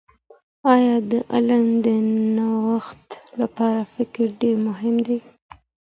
آیا 0.73 0.95
د 1.09 1.11
علم 1.33 1.65
د 1.85 1.87
نوښت 2.35 3.03
لپاره 3.41 3.79
فکر 3.93 4.25
ډېر 4.41 4.55
مهم 4.67 4.95
دي؟ 5.07 5.17